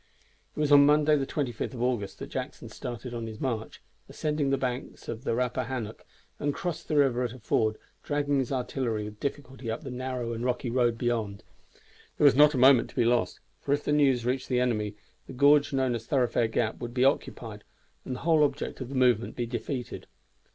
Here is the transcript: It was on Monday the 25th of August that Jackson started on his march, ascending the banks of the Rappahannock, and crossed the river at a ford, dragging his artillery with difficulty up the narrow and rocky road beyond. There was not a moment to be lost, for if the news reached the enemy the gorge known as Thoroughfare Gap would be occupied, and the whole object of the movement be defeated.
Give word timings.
It 0.55 0.59
was 0.59 0.71
on 0.71 0.83
Monday 0.87 1.15
the 1.15 1.27
25th 1.27 1.75
of 1.75 1.81
August 1.83 2.17
that 2.17 2.31
Jackson 2.31 2.69
started 2.69 3.13
on 3.13 3.27
his 3.27 3.39
march, 3.39 3.83
ascending 4.09 4.49
the 4.49 4.57
banks 4.57 5.07
of 5.07 5.23
the 5.25 5.35
Rappahannock, 5.35 6.07
and 6.39 6.55
crossed 6.55 6.87
the 6.87 6.95
river 6.95 7.21
at 7.21 7.33
a 7.33 7.37
ford, 7.37 7.77
dragging 8.01 8.39
his 8.39 8.51
artillery 8.51 9.03
with 9.03 9.19
difficulty 9.19 9.69
up 9.69 9.83
the 9.83 9.91
narrow 9.91 10.33
and 10.33 10.43
rocky 10.43 10.71
road 10.71 10.97
beyond. 10.97 11.43
There 12.17 12.25
was 12.25 12.33
not 12.33 12.55
a 12.55 12.57
moment 12.57 12.89
to 12.89 12.95
be 12.95 13.05
lost, 13.05 13.41
for 13.59 13.73
if 13.73 13.83
the 13.83 13.91
news 13.91 14.25
reached 14.25 14.49
the 14.49 14.59
enemy 14.59 14.95
the 15.27 15.33
gorge 15.33 15.71
known 15.71 15.93
as 15.93 16.07
Thoroughfare 16.07 16.47
Gap 16.47 16.79
would 16.79 16.95
be 16.95 17.05
occupied, 17.05 17.63
and 18.03 18.15
the 18.15 18.21
whole 18.21 18.41
object 18.43 18.81
of 18.81 18.89
the 18.89 18.95
movement 18.95 19.35
be 19.35 19.45
defeated. 19.45 20.07